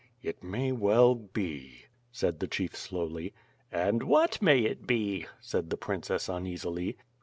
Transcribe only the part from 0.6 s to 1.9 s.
well be,"